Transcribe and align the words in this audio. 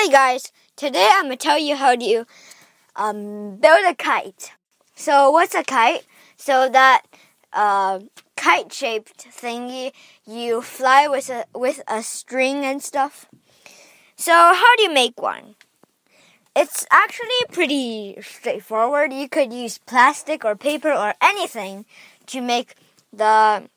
Hey 0.00 0.08
guys, 0.08 0.50
today 0.76 1.10
I'm 1.12 1.24
gonna 1.24 1.36
tell 1.36 1.58
you 1.58 1.76
how 1.76 1.94
to 1.94 2.24
um, 2.96 3.56
build 3.56 3.84
a 3.86 3.94
kite. 3.94 4.52
So 4.94 5.30
what's 5.30 5.54
a 5.54 5.62
kite? 5.62 6.06
So 6.36 6.70
that 6.70 7.02
uh, 7.52 8.00
kite-shaped 8.34 9.26
thingy 9.28 9.92
you 10.26 10.62
fly 10.62 11.06
with 11.06 11.28
a 11.28 11.44
with 11.54 11.82
a 11.86 12.02
string 12.02 12.64
and 12.64 12.82
stuff. 12.82 13.26
So 14.16 14.32
how 14.32 14.76
do 14.76 14.84
you 14.84 14.94
make 14.94 15.20
one? 15.20 15.56
It's 16.56 16.86
actually 16.90 17.44
pretty 17.52 18.16
straightforward. 18.22 19.12
You 19.12 19.28
could 19.28 19.52
use 19.52 19.76
plastic 19.76 20.46
or 20.46 20.56
paper 20.56 20.92
or 20.94 21.12
anything 21.20 21.84
to 22.28 22.40
make 22.40 22.74
the 23.12 23.68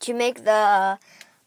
to 0.00 0.14
make 0.14 0.44
the 0.44 0.98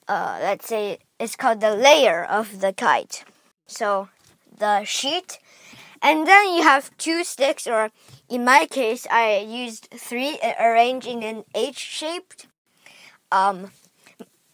uh, 0.07 0.37
let's 0.43 0.67
say 0.67 0.99
it's 1.19 1.35
called 1.35 1.59
the 1.59 1.75
layer 1.75 2.23
of 2.23 2.61
the 2.61 2.71
kite. 2.71 3.23
So 3.67 4.09
the 4.57 4.83
sheet, 4.83 5.39
and 6.01 6.27
then 6.27 6.53
you 6.53 6.63
have 6.63 6.95
two 6.97 7.23
sticks, 7.23 7.67
or 7.67 7.91
in 8.29 8.45
my 8.45 8.67
case, 8.69 9.07
I 9.09 9.39
used 9.39 9.89
three 9.91 10.39
arranged 10.59 11.07
in 11.07 11.23
an 11.23 11.43
H 11.53 11.77
shaped. 11.77 12.47
Um, 13.31 13.71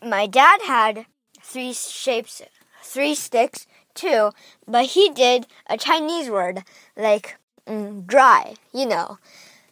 my 0.03 0.27
dad 0.27 0.61
had 0.63 1.05
three 1.41 1.73
shapes, 1.73 2.41
three 2.81 3.15
sticks 3.15 3.67
too, 3.93 4.31
but 4.67 4.85
he 4.85 5.09
did 5.09 5.47
a 5.67 5.77
Chinese 5.77 6.29
word 6.29 6.63
like 6.95 7.37
mm, 7.67 8.05
dry, 8.05 8.55
you 8.73 8.85
know. 8.85 9.19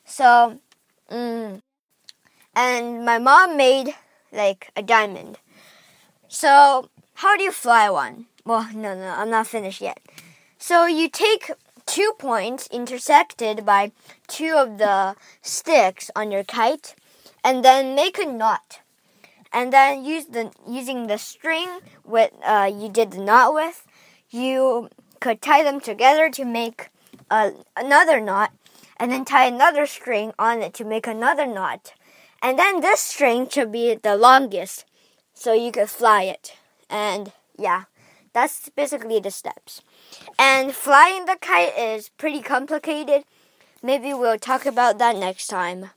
So, 0.06 0.60
mm, 1.10 1.62
and 2.56 3.06
my 3.06 3.18
mom 3.18 3.58
made 3.58 3.96
like 4.32 4.72
a 4.76 4.84
diamond. 4.84 5.40
So, 6.28 6.90
how 7.16 7.38
do 7.38 7.44
you 7.44 7.52
fly 7.52 7.90
one? 7.90 8.29
Well, 8.46 8.70
no, 8.74 8.96
no, 8.96 9.16
I'm 9.18 9.30
not 9.30 9.48
finished 9.48 9.82
yet. 9.82 10.00
So, 10.58 10.86
you 10.86 11.10
take 11.10 11.52
two 11.86 12.14
points 12.20 12.68
intersected 12.72 13.66
by 13.66 13.92
two 14.28 14.56
of 14.58 14.78
the 14.78 15.16
sticks 15.42 16.12
on 16.16 16.32
your 16.32 16.44
kite 16.44 16.96
and 17.44 17.64
then 17.64 17.96
make 17.96 18.20
a 18.20 18.26
knot. 18.26 18.80
And 19.52 19.74
then 19.74 20.06
use 20.06 20.26
the 20.26 20.52
using 20.68 21.08
the 21.08 21.18
string 21.18 21.80
with 22.06 22.32
uh, 22.46 22.72
you 22.72 22.90
did 22.90 23.12
the 23.12 23.18
knot 23.18 23.54
with, 23.54 23.88
you 24.30 24.90
could 25.20 25.42
tie 25.42 25.64
them 25.64 25.80
together 25.80 26.30
to 26.30 26.46
make 26.46 26.90
another 27.76 28.20
knot, 28.20 28.52
and 28.98 29.12
then 29.12 29.26
tie 29.26 29.46
another 29.46 29.86
string 29.86 30.34
on 30.38 30.62
it 30.62 30.74
to 30.76 30.86
make 30.86 31.08
another 31.08 31.48
knot. 31.48 31.94
And 32.42 32.58
then 32.60 32.82
this 32.82 33.00
string 33.00 33.50
should 33.50 33.72
be 33.72 33.96
the 33.96 34.16
longest, 34.16 34.86
so 35.34 35.54
you 35.54 35.72
could 35.72 35.90
fly 35.90 36.24
it. 36.24 36.56
And 36.90 37.32
yeah, 37.58 37.86
that's 38.34 38.70
basically 38.70 39.20
the 39.20 39.32
steps. 39.32 39.82
And 40.38 40.74
flying 40.74 41.26
the 41.26 41.38
kite 41.40 41.78
is 41.78 42.10
pretty 42.10 42.42
complicated. 42.42 43.24
Maybe 43.82 44.14
we'll 44.14 44.38
talk 44.38 44.66
about 44.66 44.98
that 45.00 45.16
next 45.16 45.48
time. 45.48 45.92